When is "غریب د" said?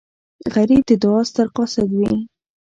0.53-0.91